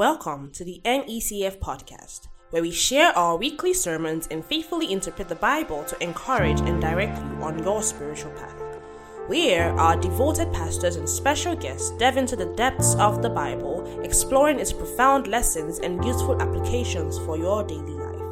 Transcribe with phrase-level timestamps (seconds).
[0.00, 5.34] Welcome to the NECF podcast, where we share our weekly sermons and faithfully interpret the
[5.34, 8.58] Bible to encourage and direct you on your spiritual path.
[9.26, 14.58] Where our devoted pastors and special guests delve into the depths of the Bible, exploring
[14.58, 18.22] its profound lessons and useful applications for your daily life.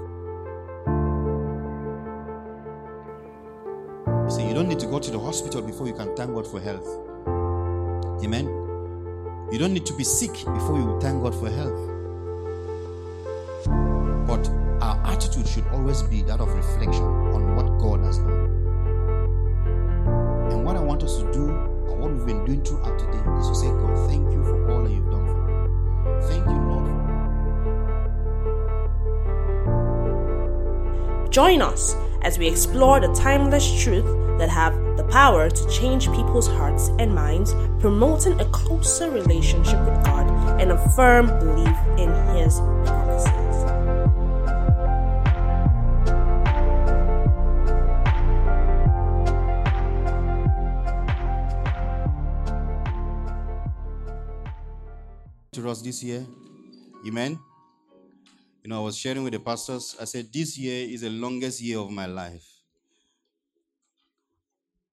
[4.33, 6.61] So you don't need to go to the hospital before you can thank God for
[6.61, 6.89] health.
[8.25, 8.58] Amen.
[9.51, 11.89] You don't need to be sick before you thank God for health.
[14.27, 14.47] But
[14.83, 18.29] our attitude should always be that of reflection on what God has done.
[20.53, 23.49] And what I want us to do, and what we've been doing throughout today, is
[23.49, 25.55] to say, God, thank you for all that you've done for me.
[26.29, 26.93] Thank you, Lord.
[31.33, 34.05] Join us as we explore the timeless truth
[34.39, 40.05] that have the power to change people's hearts and minds, promoting a closer relationship with
[40.05, 40.29] God
[40.61, 43.39] and a firm belief in His promises.
[55.53, 56.27] To us this year,
[57.07, 57.39] Amen.
[58.65, 59.95] You know, I was sharing with the pastors.
[60.01, 62.58] I said, This year is the longest year of my life.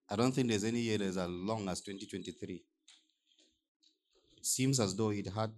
[0.07, 2.63] I don't think there's any year as long as 2023.
[4.41, 5.51] Seems as though it had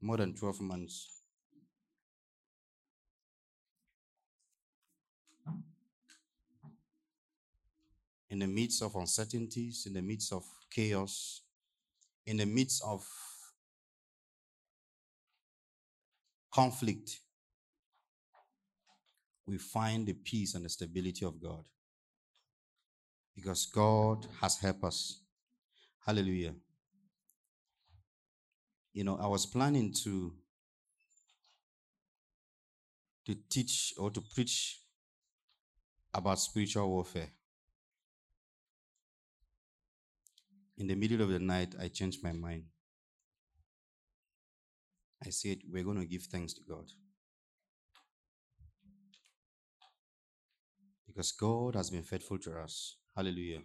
[0.00, 1.22] more than 12 months.
[8.28, 11.42] In the midst of uncertainties, in the midst of chaos,
[12.26, 13.06] in the midst of
[16.52, 17.20] conflict,
[19.46, 21.64] we find the peace and the stability of God.
[23.36, 25.20] Because God has helped us.
[26.04, 26.54] Hallelujah.
[28.92, 30.32] You know, I was planning to
[33.26, 34.80] to teach or to preach
[36.14, 37.28] about spiritual warfare.
[40.78, 42.64] In the middle of the night, I changed my mind.
[45.24, 46.84] I said, We're going to give thanks to God.
[51.06, 52.96] Because God has been faithful to us.
[53.16, 53.62] Hallelujah.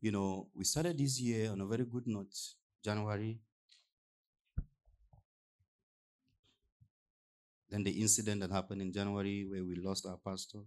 [0.00, 2.34] You know, we started this year on a very good note,
[2.82, 3.38] January.
[7.70, 10.58] Then the incident that happened in January where we lost our pastor.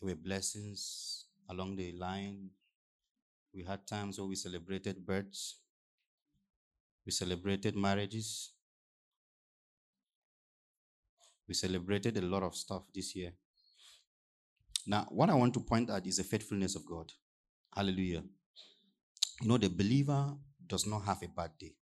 [0.00, 2.50] There were blessings along the line.
[3.52, 5.56] We had times where we celebrated births,
[7.04, 8.52] we celebrated marriages,
[11.50, 13.32] we celebrated a lot of stuff this year.
[14.86, 17.12] Now, what I want to point out is the faithfulness of God.
[17.74, 18.22] Hallelujah.
[19.42, 20.32] You know, the believer
[20.64, 21.74] does not have a bad day.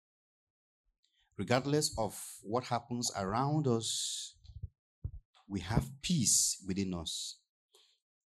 [1.37, 4.37] Regardless of what happens around us,
[5.49, 7.41] we have peace within us.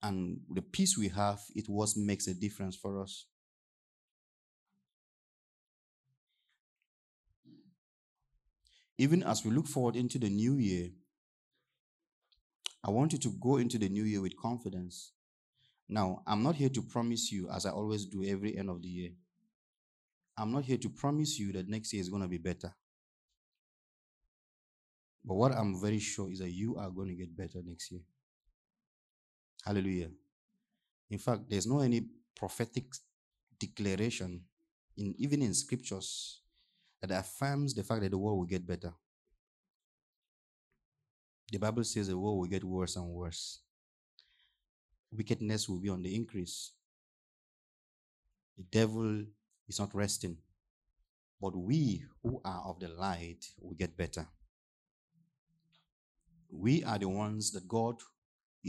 [0.03, 3.27] And the peace we have, it was makes a difference for us.
[8.99, 10.89] Even as we look forward into the new year,
[12.89, 15.13] I want you to go into the new year with confidence.
[15.91, 18.89] Now, I'm not here to promise you, as I always do every end of the
[18.89, 19.11] year.
[20.39, 22.73] I'm not here to promise you that next year is going to be better.
[25.23, 28.01] But what I'm very sure is that you are going to get better next year.
[29.67, 30.09] Hallelujah.
[31.11, 32.87] In fact, there's no any prophetic
[33.61, 34.41] declaration,
[34.97, 36.41] in, even in scriptures,
[37.03, 38.95] that affirms the fact that the world will get better.
[41.51, 43.61] The Bible says the world will get worse and worse.
[45.11, 46.73] Wickedness will be on the increase.
[48.57, 49.25] The devil
[49.67, 50.37] is not resting.
[51.41, 54.27] But we who are of the light will get better.
[56.51, 57.97] We are the ones that God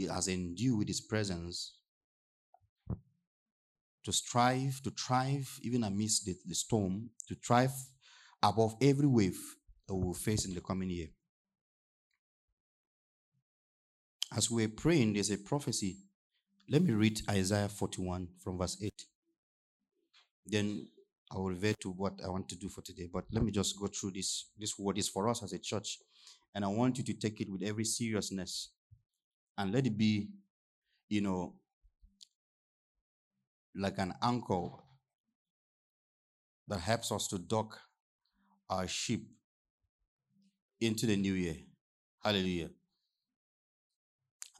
[0.08, 1.74] has endued with his presence
[4.04, 7.72] to strive, to thrive even amidst the, the storm, to thrive
[8.42, 9.38] above every wave
[9.86, 11.08] that we will face in the coming year.
[14.36, 15.98] As we're praying, there's a prophecy.
[16.68, 18.92] Let me read Isaiah 41 from verse 8.
[20.46, 20.86] Then
[21.32, 23.08] I will revert to what I want to do for today.
[23.12, 24.46] But let me just go through this.
[24.58, 25.98] This word is for us as a church.
[26.54, 28.70] And I want you to take it with every seriousness
[29.58, 30.28] and let it be,
[31.08, 31.54] you know,
[33.74, 34.68] like an anchor
[36.66, 37.78] that helps us to dock
[38.68, 39.20] our ship
[40.80, 41.56] into the new year.
[42.22, 42.70] Hallelujah.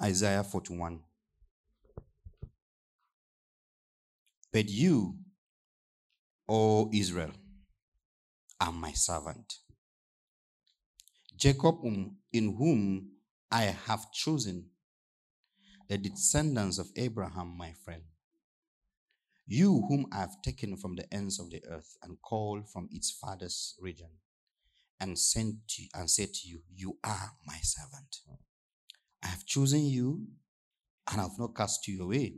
[0.03, 1.01] Isaiah 41.
[4.53, 5.17] But you,
[6.49, 7.33] O Israel,
[8.61, 9.55] are my servant.
[11.37, 13.13] Jacob, in whom
[13.51, 14.67] I have chosen,
[15.89, 18.03] the descendants of Abraham, my friend.
[19.47, 23.11] You, whom I have taken from the ends of the earth and called from its
[23.11, 24.11] farthest region,
[25.01, 28.19] and sent to and said to you, You are my servant.
[29.23, 30.27] I have chosen you
[31.11, 32.35] and I have not cast you away.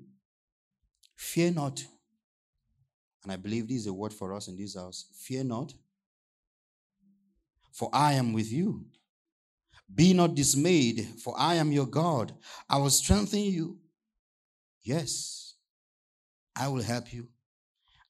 [1.16, 1.84] Fear not.
[3.22, 5.06] And I believe this is a word for us in this house.
[5.14, 5.72] Fear not,
[7.72, 8.86] for I am with you.
[9.94, 12.32] Be not dismayed, for I am your God.
[12.68, 13.78] I will strengthen you.
[14.82, 15.54] Yes,
[16.56, 17.28] I will help you.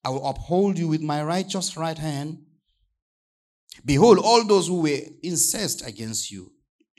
[0.05, 2.39] I will uphold you with my righteous right hand.
[3.85, 6.53] Behold, all those who were incensed against you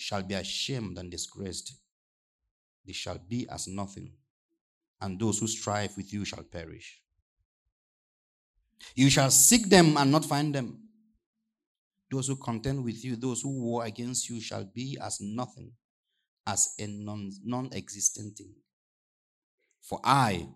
[0.04, 1.74] shall be ashamed and disgraced.
[2.86, 4.12] They shall be as nothing,
[5.00, 7.02] and those who strive with you shall perish.
[8.96, 10.80] You shall seek them and not find them.
[12.12, 15.72] Those who contend with you, those who war against you, shall be as nothing,
[16.46, 18.54] as a non existent thing.
[19.82, 20.48] For I,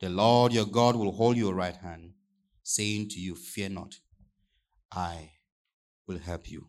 [0.00, 2.12] the Lord your God, will hold your right hand,
[2.62, 3.94] saying to you, Fear not,
[4.92, 5.30] I
[6.06, 6.66] will help you.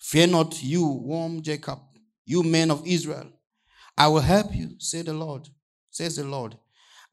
[0.00, 1.78] Fear not, you, warm Jacob,
[2.24, 3.30] you men of Israel.
[3.96, 5.48] I will help you, say the Lord,
[5.90, 6.56] says the Lord,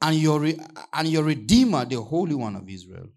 [0.01, 0.45] and your,
[0.93, 3.07] and your Redeemer, the Holy One of Israel.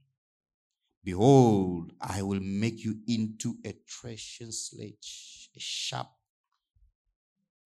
[1.05, 6.09] Behold, I will make you into a threshing sledge, a sharp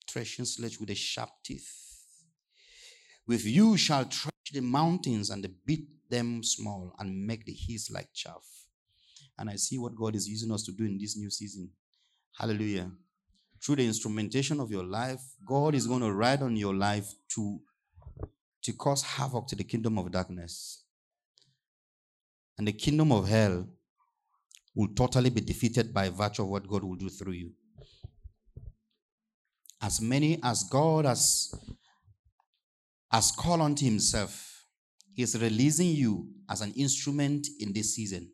[0.09, 1.73] threshing sledge with a sharp teeth.
[3.27, 8.12] With you shall thresh the mountains and beat them small and make the hills like
[8.12, 8.47] chaff.
[9.39, 11.71] And I see what God is using us to do in this new season.
[12.39, 12.91] Hallelujah.
[13.65, 17.61] Through the instrumentation of your life, God is going to ride on your life to,
[18.63, 20.85] to cause havoc to the kingdom of darkness
[22.59, 23.67] and the kingdom of hell
[24.75, 27.53] will totally be defeated by virtue of what God will do through you.
[29.81, 31.55] As many as God has,
[33.11, 34.67] has called unto himself,
[35.17, 38.33] is releasing you as an instrument in this season.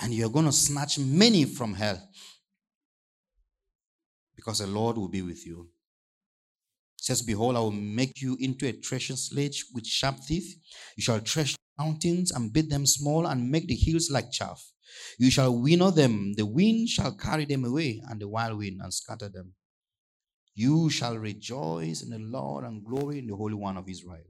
[0.00, 2.00] And you're going to snatch many from hell
[4.36, 5.68] because the Lord will be with you.
[6.98, 10.56] It says, Behold, I will make you into a threshing sledge with sharp teeth.
[10.96, 14.62] You shall thresh mountains and beat them small and make the hills like chaff.
[15.18, 18.92] You shall winnow them, the wind shall carry them away, and the wild wind and
[18.92, 19.54] scatter them.
[20.54, 24.24] You shall rejoice in the Lord and glory in the Holy One of Israel.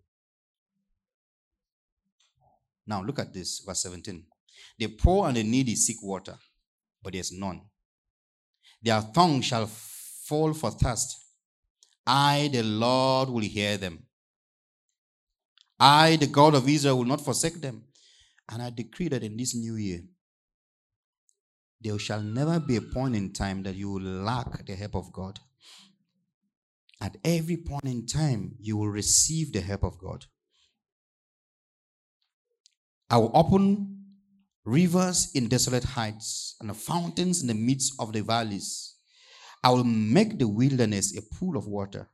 [2.87, 4.25] Now look at this, verse 17.
[4.79, 6.37] The poor and the needy seek water,
[7.03, 7.63] but there's none.
[8.83, 11.17] Their tongue shall fall for thirst.
[12.07, 14.05] I, the Lord, will hear them.
[15.79, 17.85] I, the God of Israel, will not forsake them.
[18.51, 20.01] And I decree that in this new year,
[21.81, 25.13] there shall never be a point in time that you will lack the help of
[25.13, 25.39] God.
[27.01, 30.25] At every point in time, you will receive the help of God.
[33.11, 33.98] I will open
[34.69, 38.97] rivers in desolate heights and fountains in the midst of the valleys.
[39.65, 42.09] I will make the wilderness a pool of water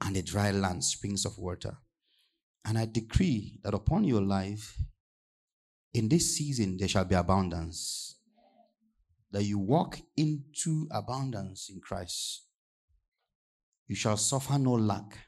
[0.00, 1.76] and the dry land springs of water.
[2.64, 4.76] And I decree that upon your life,
[5.92, 8.16] in this season, there shall be abundance.
[9.30, 12.46] That you walk into abundance in Christ.
[13.86, 15.18] You shall suffer no lack.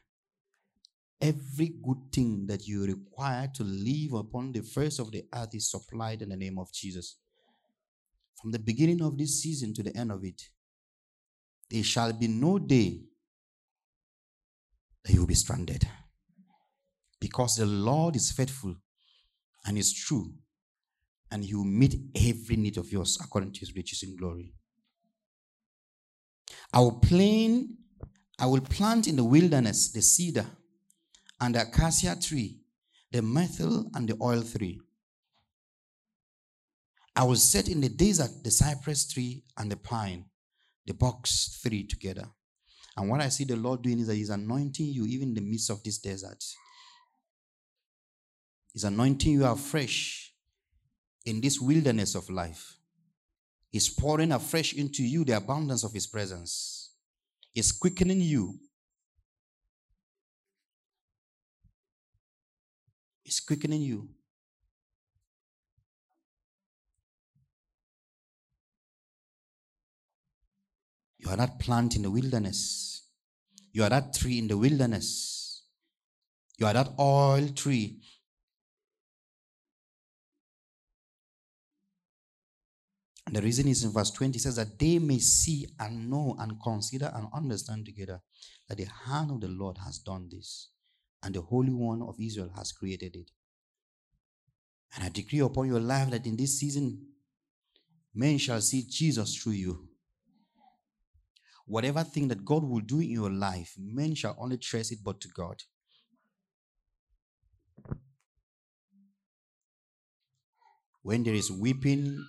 [1.19, 5.71] Every good thing that you require to live upon the face of the earth is
[5.71, 7.17] supplied in the name of Jesus.
[8.39, 10.41] From the beginning of this season to the end of it,
[11.71, 13.01] there shall be no day
[15.03, 15.87] that you will be stranded.
[17.19, 18.75] Because the Lord is faithful
[19.65, 20.31] and is true,
[21.31, 24.53] and He will meet every need of yours according to His riches in glory.
[26.71, 27.69] I will plant,
[28.37, 30.45] I will plant in the wilderness the cedar
[31.39, 32.59] and the acacia tree,
[33.11, 34.79] the myrtle and the oil tree.
[37.15, 40.25] I will set in the desert the cypress tree and the pine,
[40.85, 42.27] the box tree together.
[42.95, 45.41] And what I see the Lord doing is that He's anointing you even in the
[45.41, 46.43] midst of this desert.
[48.73, 50.31] He's anointing you afresh
[51.25, 52.77] in this wilderness of life.
[53.71, 56.91] He's pouring afresh into you the abundance of His presence.
[57.51, 58.59] He's quickening you.
[63.27, 64.07] He's quickening you.
[71.17, 73.03] You are that plant in the wilderness.
[73.73, 75.63] You are that tree in the wilderness.
[76.57, 77.99] You are that oil tree.
[83.25, 86.53] And the reason is in verse 20 says that they may see and know and
[86.63, 88.21] consider and understand together
[88.69, 90.69] that the hand of the Lord has done this,
[91.23, 93.31] and the Holy One of Israel has created it.
[94.95, 97.07] And I decree upon your life that in this season,
[98.13, 99.87] men shall see Jesus through you.
[101.65, 105.19] Whatever thing that God will do in your life, men shall only trace it but
[105.21, 105.61] to God.
[111.01, 112.25] When there is weeping,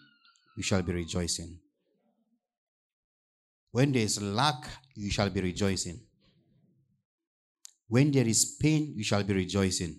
[0.56, 1.58] you shall be rejoicing.
[3.70, 6.00] When there is lack, you shall be rejoicing.
[7.88, 9.98] When there is pain, you shall be rejoicing.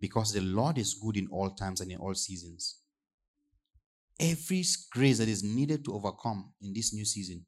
[0.00, 2.80] Because the Lord is good in all times and in all seasons.
[4.20, 4.62] Every
[4.92, 7.46] grace that is needed to overcome in this new season,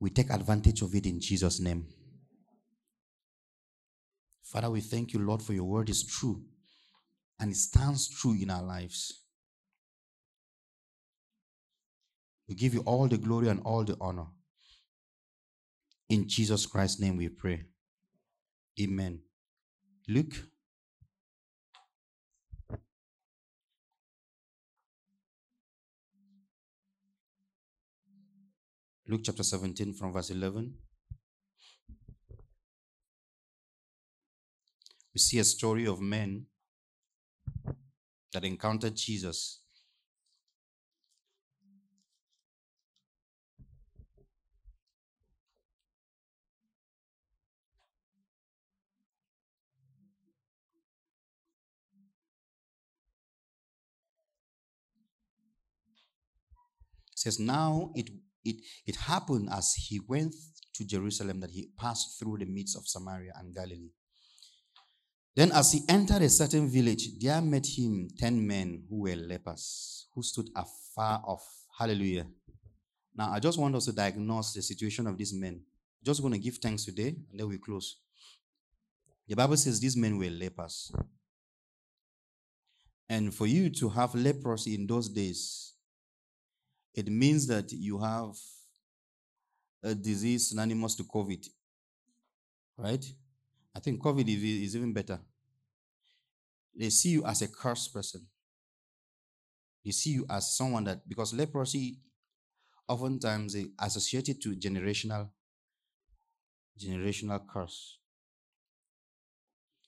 [0.00, 1.86] we take advantage of it in Jesus' name.
[4.42, 6.42] Father, we thank you, Lord, for your word is true
[7.40, 9.12] and it stands true in our lives.
[12.48, 14.26] We give you all the glory and all the honor.
[16.12, 17.62] In Jesus Christ's name we pray.
[18.78, 19.20] Amen.
[20.06, 20.34] Luke.
[29.08, 30.74] Luke chapter 17 from verse 11.
[35.14, 36.44] We see a story of men
[38.34, 39.61] that encountered Jesus.
[57.22, 58.10] Says now it
[58.44, 60.34] it it happened as he went
[60.74, 63.92] to Jerusalem that he passed through the midst of Samaria and Galilee.
[65.34, 70.06] Then, as he entered a certain village, there met him ten men who were lepers,
[70.14, 71.46] who stood afar off.
[71.78, 72.26] Hallelujah.
[73.16, 75.62] Now, I just want us to diagnose the situation of these men.
[76.04, 77.98] Just going to give thanks today, and then we close.
[79.28, 80.92] The Bible says these men were lepers.
[83.08, 85.71] And for you to have leprosy in those days,
[86.94, 88.34] it means that you have
[89.82, 91.46] a disease synonymous to COVID.
[92.76, 93.04] Right?
[93.74, 95.18] I think COVID is, even better.
[96.74, 98.26] They see you as a cursed person.
[99.84, 101.98] They see you as someone that, because leprosy
[102.88, 105.28] oftentimes is associated to generational,
[106.78, 107.98] generational curse.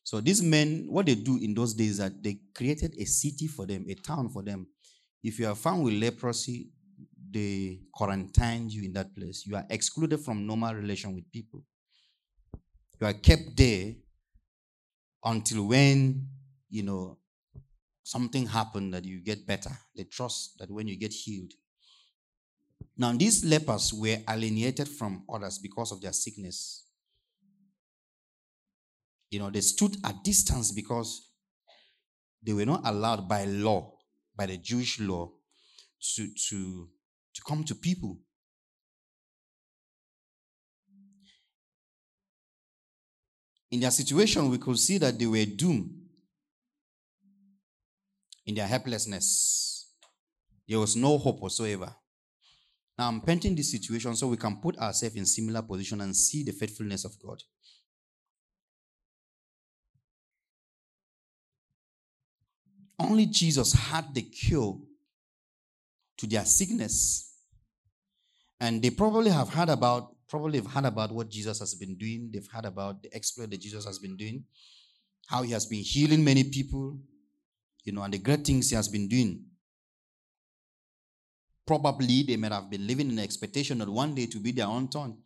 [0.02, 3.66] So these men, what they do in those days that they created a city for
[3.66, 4.66] them, a town for them.
[5.23, 6.68] If you are found with leprosy,
[7.34, 9.44] they quarantine you in that place.
[9.46, 11.62] You are excluded from normal relation with people.
[13.00, 13.94] You are kept there
[15.24, 16.28] until when,
[16.70, 17.18] you know,
[18.04, 19.70] something happened that you get better.
[19.96, 21.52] They trust that when you get healed.
[22.96, 26.86] Now, these lepers were alienated from others because of their sickness.
[29.30, 31.32] You know, they stood at distance because
[32.40, 33.94] they were not allowed by law,
[34.36, 35.32] by the Jewish law,
[36.14, 36.88] to, to,
[37.34, 38.18] to come to people.
[43.70, 45.90] In their situation, we could see that they were doomed
[48.46, 49.88] in their helplessness.
[50.68, 51.94] There was no hope whatsoever.
[52.96, 56.44] Now I'm painting this situation so we can put ourselves in similar position and see
[56.44, 57.42] the faithfulness of God.
[62.98, 64.78] Only Jesus had the cure
[66.18, 67.33] to their sickness.
[68.61, 72.30] And they probably have heard about probably have heard about what Jesus has been doing.
[72.33, 74.44] They've heard about the exploit that Jesus has been doing,
[75.28, 76.99] how he has been healing many people,
[77.85, 79.44] you know, and the great things he has been doing.
[81.66, 84.88] Probably they might have been living in expectation that one day to be their own
[84.88, 85.16] turn,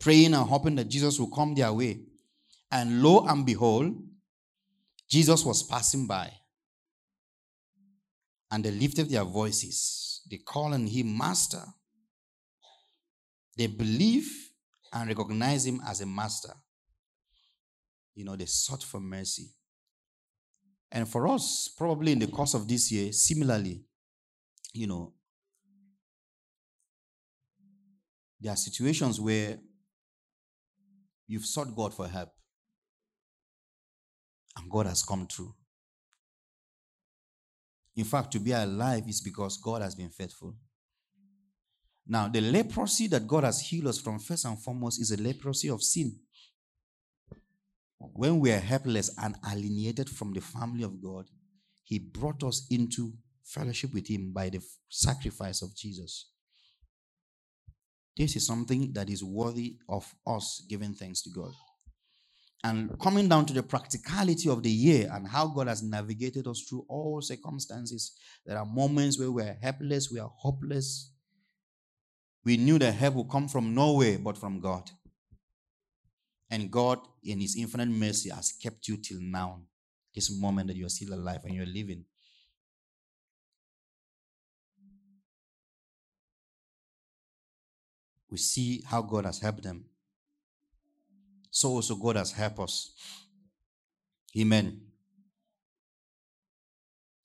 [0.00, 2.00] praying and hoping that Jesus will come their way.
[2.70, 3.94] And lo and behold,
[5.08, 6.32] Jesus was passing by.
[8.50, 10.22] And they lifted their voices.
[10.30, 11.62] They called on him, Master.
[13.56, 14.30] They believe
[14.92, 16.52] and recognize him as a master.
[18.14, 19.50] You know, they sought for mercy.
[20.90, 23.84] And for us, probably in the course of this year, similarly,
[24.72, 25.12] you know,
[28.40, 29.58] there are situations where
[31.26, 32.30] you've sought God for help
[34.56, 35.54] and God has come through.
[37.98, 40.54] In fact, to be alive is because God has been faithful.
[42.06, 45.68] Now, the leprosy that God has healed us from, first and foremost, is a leprosy
[45.68, 46.16] of sin.
[47.98, 51.26] when we are helpless and alienated from the family of God,
[51.82, 56.30] He brought us into fellowship with Him by the sacrifice of Jesus.
[58.16, 61.50] This is something that is worthy of us giving thanks to God.
[62.68, 66.60] And coming down to the practicality of the year and how God has navigated us
[66.60, 71.12] through all circumstances, there are moments where we are helpless, we are hopeless.
[72.44, 74.90] We knew that help would come from nowhere but from God.
[76.50, 79.60] And God, in His infinite mercy, has kept you till now,
[80.14, 82.04] this moment that you're still alive and you're living.
[88.30, 89.84] we see how God has helped them.
[91.50, 92.92] So also God has helped us.
[94.38, 94.80] Amen.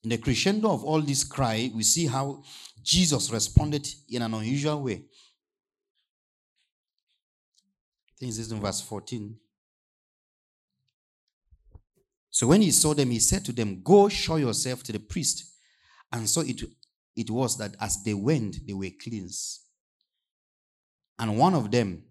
[0.04, 2.44] In the crescendo of all this cry, we see how
[2.82, 5.04] Jesus responded in an unusual way.
[8.10, 9.38] I think this is in verse 14.
[12.30, 15.46] So when he saw them, he said to them, Go show yourself to the priest.
[16.12, 16.62] And so it,
[17.16, 19.62] it was that as they went, they were cleansed.
[21.20, 22.04] And one of them,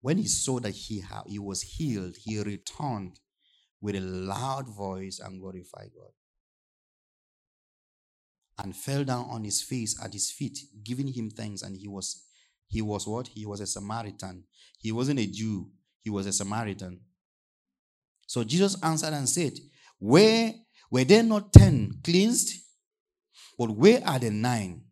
[0.00, 3.20] when he saw that he, ha- he was healed, he returned
[3.80, 6.12] with a loud voice and glorified God.
[8.62, 11.62] And fell down on his face at his feet, giving him thanks.
[11.62, 12.24] And he was,
[12.68, 13.28] he was what?
[13.28, 14.44] He was a Samaritan.
[14.78, 15.70] He wasn't a Jew,
[16.02, 17.00] he was a Samaritan.
[18.26, 19.54] So Jesus answered and said,
[19.98, 20.54] Where
[20.90, 22.52] were there not ten cleansed?
[23.58, 24.82] But where are the nine?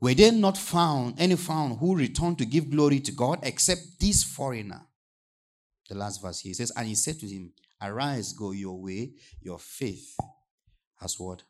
[0.00, 4.22] Were there not found any found who returned to give glory to God except this
[4.22, 4.82] foreigner?
[5.88, 7.52] The last verse here says, And he said to him,
[7.82, 10.16] Arise, go your way, your faith
[11.00, 11.42] has what?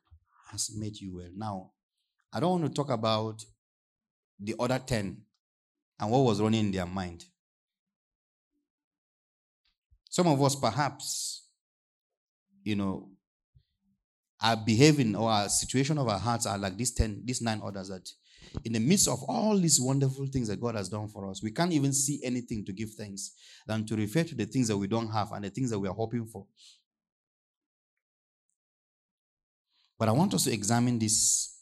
[0.51, 1.31] Has made you well.
[1.35, 1.71] Now,
[2.33, 3.45] I don't want to talk about
[4.39, 5.17] the other 10
[6.01, 7.25] and what was running in their mind.
[10.09, 11.43] Some of us perhaps,
[12.63, 13.11] you know,
[14.41, 17.89] are behaving or our situation of our hearts are like these 10, these nine others
[17.89, 18.09] that
[18.65, 21.51] in the midst of all these wonderful things that God has done for us, we
[21.51, 23.33] can't even see anything to give thanks
[23.67, 25.89] than to refer to the things that we don't have and the things that we
[25.89, 26.47] are hoping for.
[29.99, 31.57] But I want us to examine these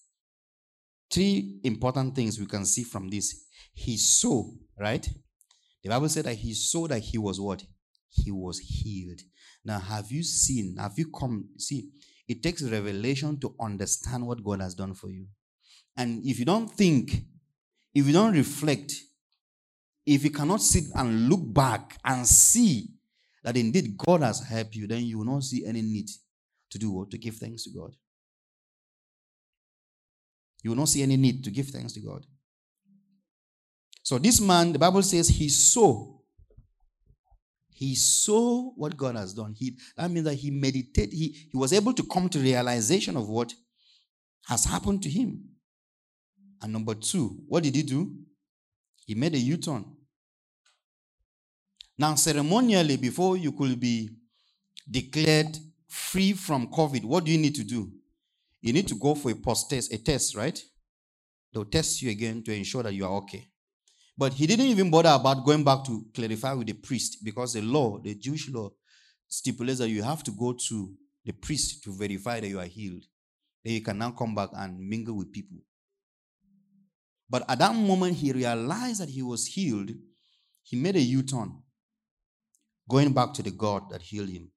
[1.11, 3.47] three important things we can see from this.
[3.73, 4.45] He saw,
[4.79, 5.09] right?
[5.83, 7.63] The Bible said that he saw that he was what?
[8.11, 9.21] He was healed.
[9.65, 11.49] Now, have you seen, have you come?
[11.59, 11.91] See,
[12.29, 15.27] it takes revelation to understand what God has done for you.
[15.97, 17.23] And if you don't think,
[17.95, 18.95] if you don't reflect,
[20.05, 22.89] if you cannot sit and look back and see
[23.43, 26.09] that indeed God has helped you, then you will not see any need
[26.71, 27.11] to do what?
[27.11, 27.95] To give thanks to God.
[30.63, 32.27] You will not see any need to give thanks to God.
[34.03, 36.15] So this man, the Bible says he saw.
[37.73, 39.55] He saw what God has done.
[39.57, 43.29] He, that means that he meditated, he, he was able to come to realization of
[43.29, 43.53] what
[44.47, 45.56] has happened to him.
[46.63, 48.15] And number two, what did he do?
[49.07, 49.85] He made a U turn.
[51.99, 54.11] Now, ceremonially, before you could be
[54.91, 55.57] declared
[55.89, 57.91] free from COVID, what do you need to do?
[58.61, 60.61] You need to go for a post test, a test, right?
[61.53, 63.49] They'll test you again to ensure that you are okay.
[64.19, 67.63] But he didn't even bother about going back to clarify with the priest because the
[67.63, 68.71] law, the Jewish law,
[69.29, 73.05] stipulates that you have to go to the priest to verify that you are healed.
[73.65, 75.59] Then you can now come back and mingle with people.
[77.29, 79.91] But at that moment, he realized that he was healed.
[80.63, 81.63] He made a U turn,
[82.89, 84.51] going back to the God that healed him.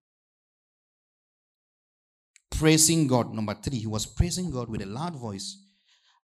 [2.51, 3.33] Praising God.
[3.33, 5.65] Number three, he was praising God with a loud voice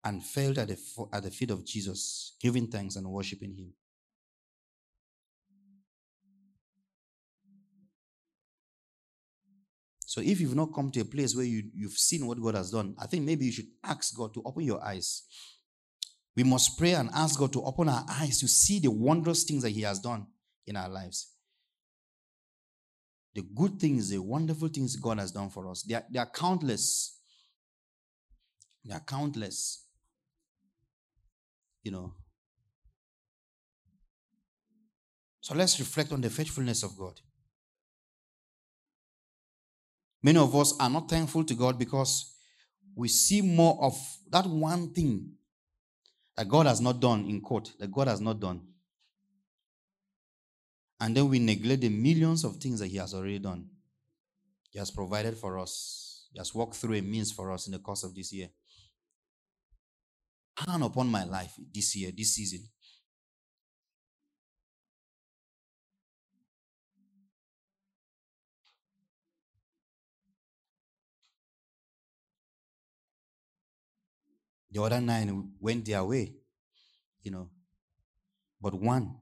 [0.03, 0.77] and fell at the,
[1.13, 3.73] at the feet of Jesus, giving thanks and worshiping him.
[10.05, 12.71] So if you've not come to a place where you, you've seen what God has
[12.71, 15.23] done, I think maybe you should ask God to open your eyes
[16.35, 19.63] we must pray and ask God to open our eyes to see the wondrous things
[19.63, 20.27] that He has done
[20.65, 21.33] in our lives.
[23.33, 25.83] The good things, the wonderful things God has done for us.
[25.83, 27.17] They are, they are countless.
[28.85, 29.85] They are countless.
[31.83, 32.13] You know.
[35.41, 37.19] So let's reflect on the faithfulness of God.
[40.23, 42.35] Many of us are not thankful to God because
[42.95, 43.97] we see more of
[44.29, 45.31] that one thing
[46.37, 48.61] that God has not done in court, that God has not done.
[50.99, 53.67] And then we neglect the millions of things that He has already done.
[54.69, 57.79] He has provided for us, He has walked through a means for us in the
[57.79, 58.49] course of this year.
[60.57, 62.67] Hand upon my life this year, this season.
[74.71, 76.33] The other nine went their way,
[77.21, 77.49] you know.
[78.61, 79.15] But one,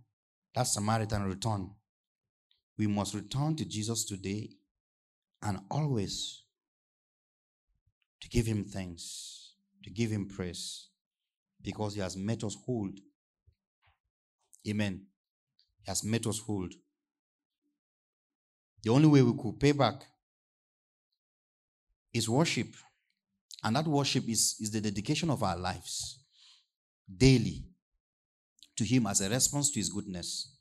[0.54, 1.70] that Samaritan returned.
[2.78, 4.50] We must return to Jesus today
[5.42, 6.44] and always
[8.22, 10.90] to give him thanks, to give him praise,
[11.62, 12.92] because he has met us whole.
[14.68, 15.02] Amen.
[15.82, 16.70] He has met us whole.
[18.84, 20.04] The only way we could pay back
[22.14, 22.68] is worship.
[23.64, 26.24] And that worship is, is the dedication of our lives
[27.18, 27.66] daily
[28.78, 30.56] to Him as a response to His goodness.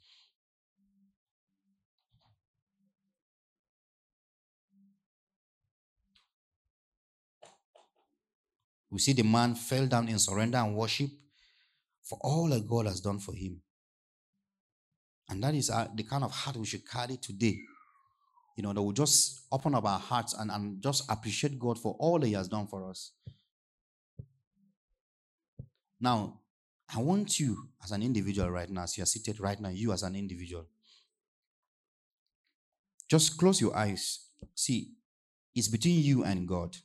[8.91, 11.11] We see the man fell down in surrender and worship
[12.03, 13.61] for all that God has done for him.
[15.29, 17.59] And that is the kind of heart we should carry today.
[18.59, 21.94] You know, that we just open up our hearts and, and just appreciate God for
[21.99, 23.12] all He has done for us.
[26.01, 26.40] Now,
[26.94, 29.92] I want you as an individual right now, as you are seated right now, you
[29.92, 30.66] as an individual,
[33.09, 34.27] just close your eyes.
[34.55, 34.92] See,
[35.55, 36.77] it's between you and God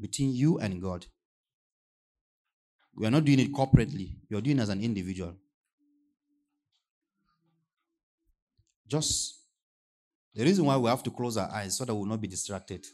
[0.00, 1.06] between you and God.
[2.94, 5.36] We are not doing it corporately, we are doing it as an individual.
[8.88, 9.38] Just
[10.34, 12.28] the reason why we have to close our eyes so that we will not be
[12.28, 12.86] distracted.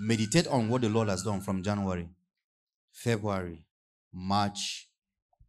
[0.00, 2.08] Meditate on what the Lord has done from January,
[2.92, 3.64] February,
[4.12, 4.88] March,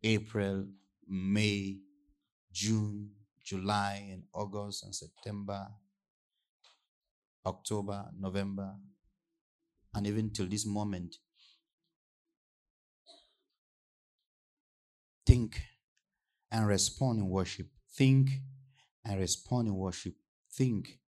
[0.03, 0.67] April,
[1.07, 1.79] May,
[2.51, 3.09] June,
[3.43, 5.67] July, and August, and September,
[7.45, 8.75] October, November,
[9.93, 11.15] and even till this moment.
[15.25, 15.59] Think
[16.55, 17.67] and respond in worship.
[17.93, 18.29] Think
[19.03, 20.13] and respond in worship.
[20.53, 20.99] Think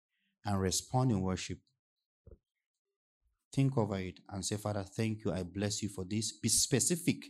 [0.45, 1.57] and respond in worship.
[3.53, 5.31] Think over it and say, Father, thank you.
[5.31, 6.33] I bless you for this.
[6.33, 7.23] Be specific.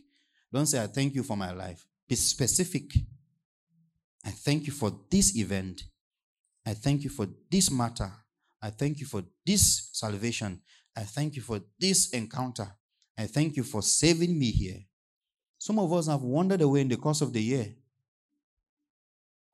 [0.52, 1.86] Don't say, I thank you for my life.
[2.08, 2.90] Be specific.
[4.26, 5.84] I thank you for this event.
[6.66, 8.10] I thank you for this matter.
[8.60, 10.60] I thank you for this salvation.
[10.96, 12.66] I thank you for this encounter.
[13.16, 14.80] I thank you for saving me here.
[15.56, 17.68] Some of us have wandered away in the course of the year.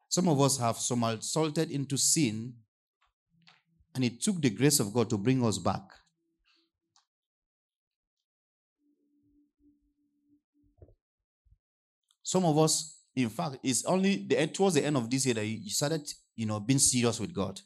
[0.09, 2.55] Some of us have somersaulted into sin,
[3.95, 5.83] and it took the grace of God to bring us back.
[12.23, 15.47] Some of us, in fact, it's only the, towards the end of this year that
[15.47, 17.61] you started, you know, being serious with God.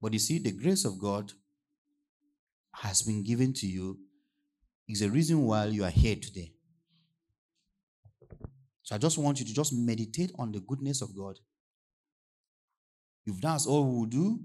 [0.00, 1.32] But you see, the grace of God
[2.74, 3.98] has been given to you
[4.88, 6.52] is the reason why you are here today.
[8.84, 11.40] So I just want you to just meditate on the goodness of God.
[13.26, 14.40] If that's all we will do,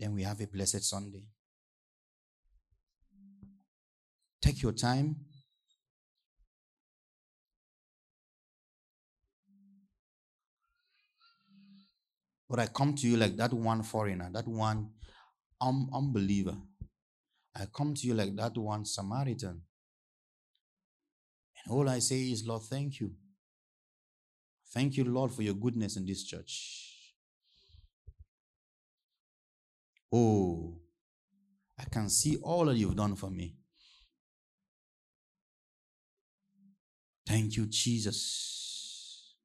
[0.00, 1.24] then we have a blessed Sunday.
[4.42, 5.16] Take your time
[12.50, 14.90] But I come to you like that one foreigner, that one
[15.60, 16.56] un- unbeliever.
[17.56, 19.62] I come to you like that one Samaritan.
[21.70, 23.12] All I say is, Lord, thank you.
[24.72, 27.14] Thank you, Lord, for your goodness in this church.
[30.12, 30.80] Oh,
[31.78, 33.56] I can see all that you've done for me.
[37.26, 39.36] Thank you, Jesus.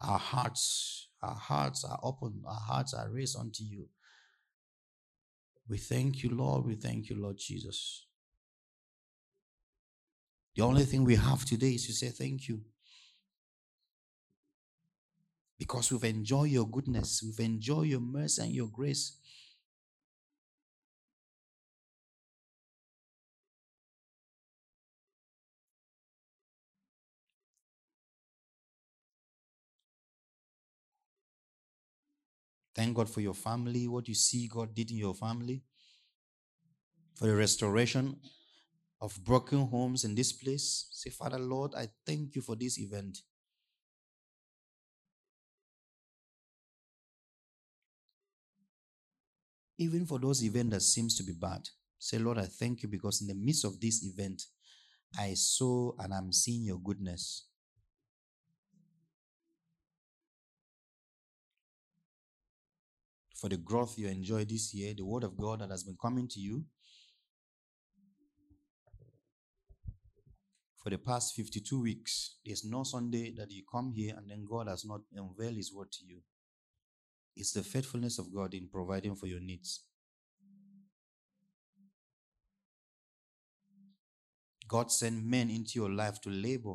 [0.00, 3.88] Our hearts our hearts are open, our hearts are raised unto you.
[5.68, 6.64] We thank you, Lord.
[6.64, 8.06] We thank you, Lord Jesus.
[10.58, 12.60] The only thing we have today is to say thank you.
[15.56, 19.18] Because we've enjoyed your goodness, we've enjoyed your mercy and your grace.
[32.74, 35.62] Thank God for your family, what you see God did in your family,
[37.14, 38.16] for the restoration
[39.00, 40.88] of broken homes in this place.
[40.90, 43.18] Say, Father, Lord, I thank you for this event.
[49.78, 53.20] Even for those events that seems to be bad, say, Lord, I thank you because
[53.20, 54.42] in the midst of this event,
[55.16, 57.44] I saw and I'm seeing your goodness.
[63.38, 66.26] for the growth you enjoy this year, the word of God that has been coming
[66.28, 66.64] to you
[70.82, 74.68] for the past 52 weeks, there's no Sunday that you come here and then God
[74.68, 76.20] has not unveiled His word to you.
[77.36, 79.82] It's the faithfulness of God in providing for your needs.
[84.68, 86.74] God sent men into your life to labor.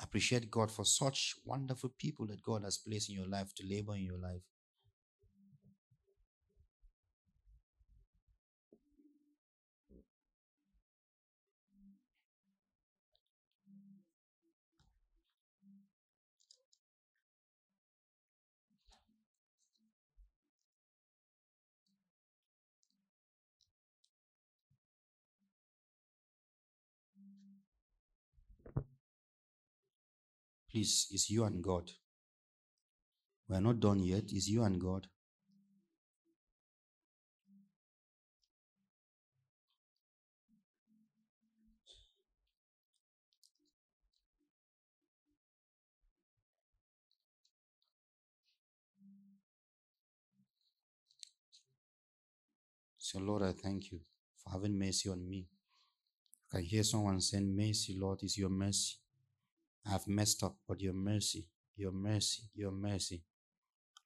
[0.00, 3.94] Appreciate God for such wonderful people that God has placed in your life to labor
[3.94, 4.42] in your life.
[30.72, 31.90] Please, it's you and God.
[33.46, 34.24] We are not done yet.
[34.32, 35.06] It's you and God.
[52.96, 54.00] So, Lord, I thank you
[54.42, 55.46] for having mercy on me.
[56.50, 59.01] I can hear someone saying, Mercy, Lord, is your mercy.
[59.86, 63.22] I have messed up, but your mercy, your mercy, your mercy.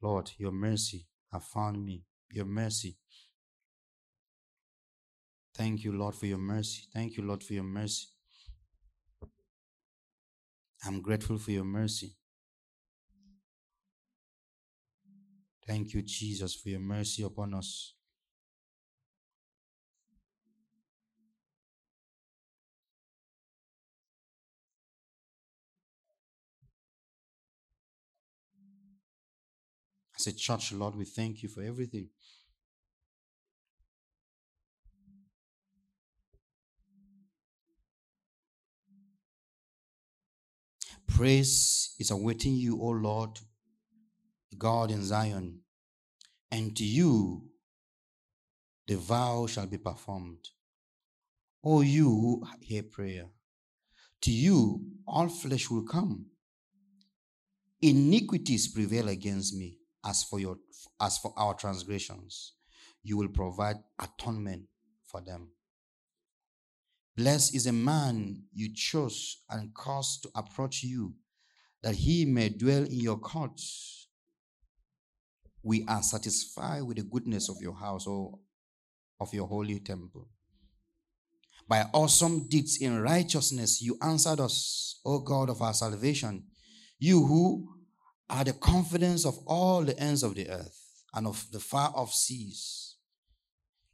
[0.00, 2.04] Lord, your mercy have found me.
[2.30, 2.96] Your mercy.
[5.54, 6.82] Thank you, Lord, for your mercy.
[6.92, 8.08] Thank you, Lord, for your mercy.
[10.84, 12.16] I'm grateful for your mercy.
[15.66, 17.95] Thank you, Jesus, for your mercy upon us.
[30.26, 32.08] A church, Lord, we thank you for everything.
[41.06, 43.38] Praise is awaiting you, O Lord,
[44.58, 45.60] God in Zion,
[46.50, 47.44] and to you
[48.86, 50.48] the vow shall be performed.
[51.64, 53.26] O you who hear prayer,
[54.20, 56.26] to you all flesh will come.
[57.80, 60.56] Iniquities prevail against me as for your
[61.00, 62.52] as for our transgressions
[63.06, 64.64] you will provide atonement
[65.06, 65.48] for them.
[67.16, 71.14] Blessed is a man you chose and caused to approach you
[71.82, 74.08] that he may dwell in your courts.
[75.62, 78.38] We are satisfied with the goodness of your house or
[79.20, 80.28] of your holy temple.
[81.68, 86.44] By awesome deeds in righteousness you answered us o god of our salvation.
[86.98, 87.75] You who
[88.28, 92.12] are the confidence of all the ends of the earth and of the far off
[92.12, 92.96] seas.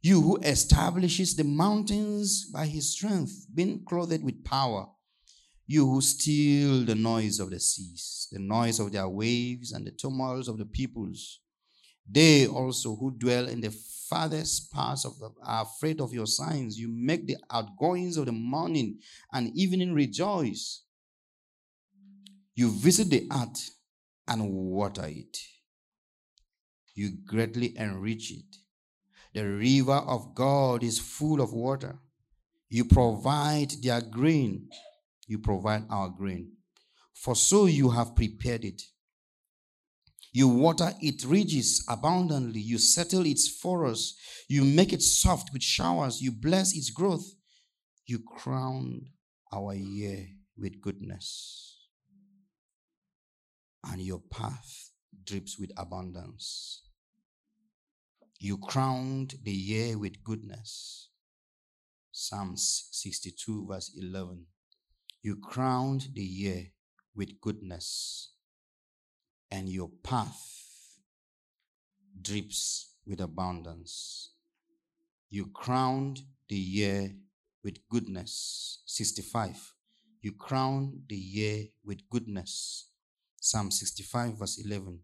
[0.01, 4.87] You who establishes the mountains by his strength, being clothed with power.
[5.65, 9.91] You who still the noise of the seas, the noise of their waves and the
[9.91, 11.39] tumults of the peoples.
[12.09, 13.71] They also who dwell in the
[14.09, 16.77] farthest parts of the, are afraid of your signs.
[16.77, 18.99] You make the outgoings of the morning
[19.31, 20.83] and evening rejoice.
[22.55, 23.69] You visit the earth
[24.27, 25.37] and water it.
[26.95, 28.55] You greatly enrich it.
[29.33, 31.99] The river of God is full of water.
[32.69, 34.69] You provide their grain.
[35.27, 36.51] You provide our grain.
[37.13, 38.81] For so you have prepared it.
[40.31, 42.59] You water its ridges abundantly.
[42.59, 44.15] You settle its furrows.
[44.47, 46.21] You make it soft with showers.
[46.21, 47.25] You bless its growth.
[48.05, 49.07] You crown
[49.51, 51.72] our year with goodness
[53.83, 54.91] and your path
[55.25, 56.81] drips with abundance.
[58.39, 61.09] You crowned the year with goodness.
[62.11, 64.45] Psalms 62, verse 11.
[65.21, 66.67] You crowned the year
[67.15, 68.33] with goodness,
[69.49, 70.99] and your path
[72.21, 74.33] drips with abundance.
[75.29, 77.15] You crowned the year
[77.63, 78.83] with goodness.
[78.85, 79.73] 65.
[80.21, 82.92] You crowned the year with goodness
[83.45, 85.01] Psalm 65, verse 11.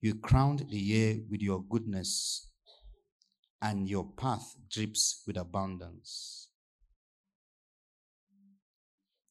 [0.00, 2.48] You crowned the year with your goodness,
[3.60, 6.48] and your path drips with abundance.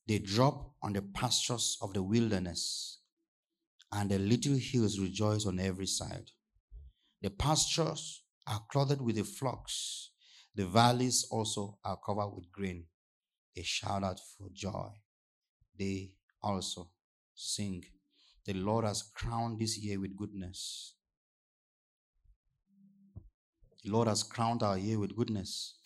[0.08, 3.00] They drop on the pastures of the wilderness,
[3.92, 6.30] and the little hills rejoice on every side.
[7.24, 10.12] The pastures are clothed with the flocks,
[10.54, 12.86] the valleys also are covered with grain.
[13.56, 14.90] They shout out for joy.
[15.80, 16.12] They
[16.44, 16.92] also
[17.34, 17.84] sing
[18.46, 20.96] the Lord has crowned this year with goodness.
[23.84, 25.78] The Lord has crowned our year with goodness.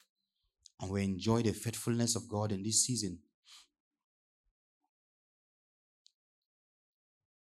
[0.81, 3.19] And we enjoy the faithfulness of God in this season.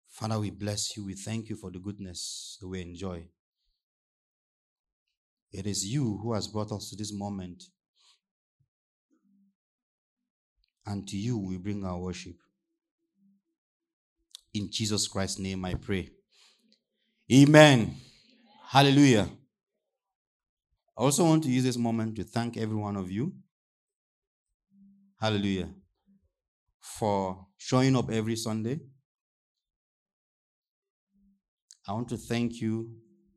[0.10, 1.06] Father, we bless you.
[1.06, 3.28] We thank you for the goodness that we enjoy.
[5.52, 7.64] It is you who has brought us to this moment.
[10.86, 12.36] and to you we bring our worship.
[14.54, 16.10] In Jesus Christ's name I pray.
[17.32, 17.96] Amen.
[18.68, 19.28] Hallelujah.
[20.96, 23.34] I also want to use this moment to thank every one of you.
[25.20, 25.70] Hallelujah.
[26.80, 28.80] For showing up every Sunday.
[31.88, 32.92] I want to thank you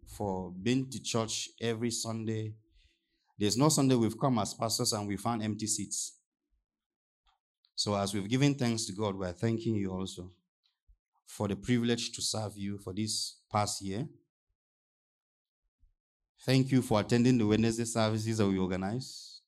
[0.07, 2.55] for being to church every Sunday.
[3.39, 6.19] There's no Sunday we've come as pastors and we found empty seats.
[7.75, 10.31] So, as we've given thanks to God, we're thanking you also
[11.27, 14.07] for the privilege to serve you for this past year.
[16.43, 19.41] Thank you for attending the Wednesday services that we organize.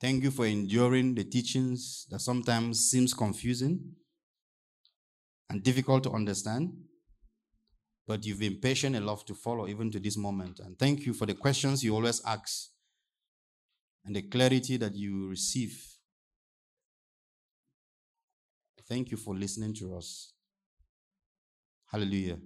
[0.00, 3.92] Thank you for enduring the teachings that sometimes seems confusing
[5.48, 6.72] and difficult to understand.
[8.06, 10.58] But you've been patient enough to follow even to this moment.
[10.58, 12.70] And thank you for the questions you always ask
[14.04, 15.91] and the clarity that you receive.
[18.92, 20.34] Thank you for listening to us.
[21.90, 22.36] Hallelujah.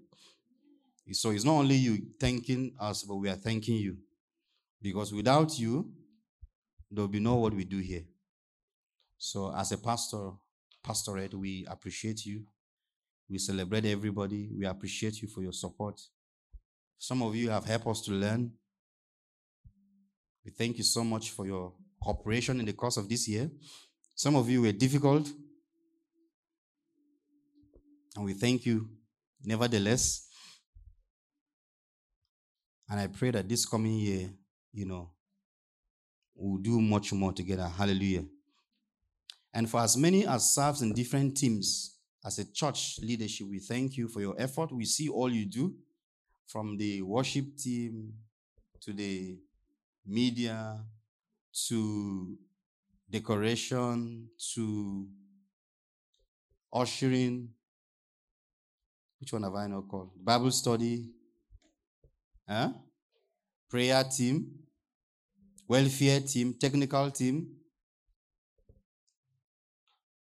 [1.11, 3.97] So it's not only you thanking us, but we are thanking you.
[4.81, 5.91] Because without you,
[6.89, 8.05] there will be no what we do here.
[9.19, 10.31] So as a pastor,
[10.85, 12.45] pastorate, we appreciate you.
[13.29, 14.49] We celebrate everybody.
[14.57, 16.01] We appreciate you for your support.
[16.97, 18.53] Some of you have helped us to learn.
[20.45, 23.51] We thank you so much for your cooperation in the course of this year.
[24.15, 25.29] Some of you were difficult.
[28.17, 28.89] And we thank you
[29.45, 30.29] nevertheless.
[32.89, 34.31] And I pray that this coming year,
[34.73, 35.11] you know,
[36.35, 37.69] we'll do much more together.
[37.69, 38.25] Hallelujah.
[39.53, 43.97] And for as many as serves in different teams, as a church leadership, we thank
[43.97, 44.73] you for your effort.
[44.73, 45.75] We see all you do
[46.47, 48.13] from the worship team
[48.81, 49.39] to the
[50.05, 50.79] media
[51.69, 52.37] to
[53.11, 55.07] decoration to
[56.73, 57.51] ushering.
[59.21, 60.11] Which one have I not called?
[60.23, 61.11] Bible study,
[62.49, 62.73] Huh?
[63.69, 64.47] Prayer team,
[65.67, 67.49] welfare team, technical team,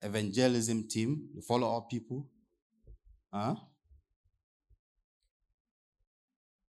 [0.01, 2.27] evangelism team, the follow up people.
[3.31, 3.55] Huh?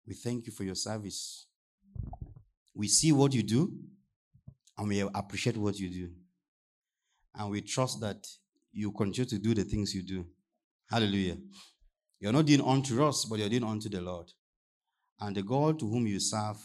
[0.05, 1.45] We thank you for your service.
[2.75, 3.71] We see what you do
[4.77, 6.09] and we appreciate what you do.
[7.35, 8.27] And we trust that
[8.73, 10.25] you continue to do the things you do.
[10.89, 11.37] Hallelujah.
[12.19, 14.31] You're not doing unto us, but you're doing unto the Lord.
[15.19, 16.57] And the God to whom you serve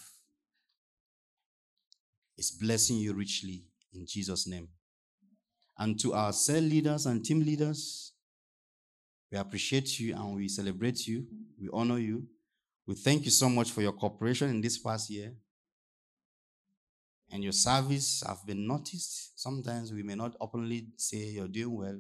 [2.37, 4.69] is blessing you richly in Jesus' name.
[5.79, 8.13] And to our cell leaders and team leaders,
[9.31, 11.27] we appreciate you and we celebrate you.
[11.61, 12.27] We honor you.
[12.87, 15.33] We thank you so much for your cooperation in this past year.
[17.31, 19.41] And your service have been noticed.
[19.41, 21.99] Sometimes we may not openly say you're doing well,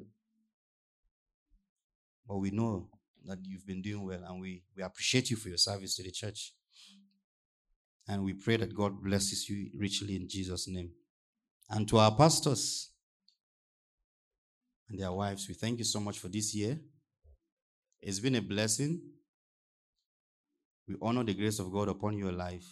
[2.28, 2.88] but we know
[3.26, 6.10] that you've been doing well, and we, we appreciate you for your service to the
[6.10, 6.52] church.
[8.06, 10.90] And we pray that God blesses you richly in Jesus' name.
[11.70, 12.90] And to our pastors
[14.88, 16.78] and their wives, we thank you so much for this year.
[18.02, 19.00] It's been a blessing.
[20.86, 22.66] We honor the grace of God upon your life.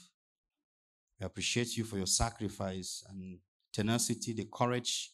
[1.19, 3.39] We appreciate you for your sacrifice and
[3.73, 5.13] tenacity, the courage,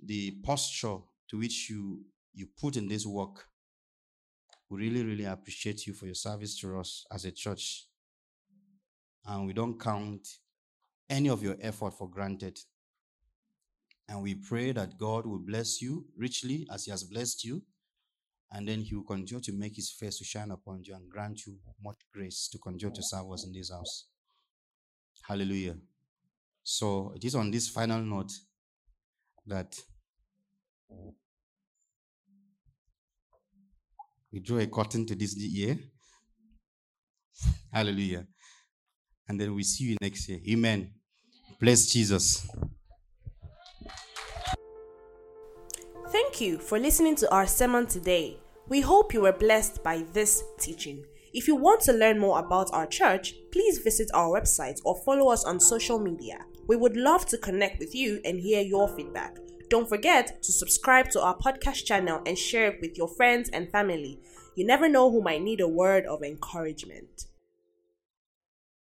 [0.00, 3.49] the posture to which you, you put in this work.
[4.70, 7.86] We really, really appreciate you for your service to us as a church.
[9.26, 10.26] And we don't count
[11.08, 12.58] any of your effort for granted.
[14.08, 17.62] And we pray that God will bless you richly as He has blessed you.
[18.52, 21.46] And then He will continue to make His face to shine upon you and grant
[21.46, 24.06] you much grace to continue to serve us in this house.
[25.26, 25.76] Hallelujah.
[26.62, 28.32] So it is on this final note
[29.46, 29.76] that
[34.32, 35.78] we draw a curtain to this year.
[37.72, 38.26] Hallelujah.
[39.28, 40.40] And then we see you next year.
[40.48, 40.92] Amen.
[41.60, 42.46] Bless Jesus.
[46.10, 48.38] Thank you for listening to our sermon today.
[48.68, 51.04] We hope you were blessed by this teaching.
[51.32, 55.30] If you want to learn more about our church, please visit our website or follow
[55.30, 56.38] us on social media.
[56.66, 59.36] We would love to connect with you and hear your feedback.
[59.70, 63.70] Don't forget to subscribe to our podcast channel and share it with your friends and
[63.70, 64.18] family.
[64.56, 67.26] You never know who might need a word of encouragement.